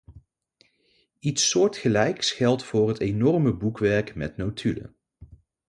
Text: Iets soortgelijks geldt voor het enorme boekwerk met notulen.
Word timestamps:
Iets 1.19 1.49
soortgelijks 1.49 2.31
geldt 2.31 2.63
voor 2.63 2.87
het 2.87 2.99
enorme 2.99 3.53
boekwerk 3.55 4.15
met 4.15 4.37
notulen. 4.37 4.95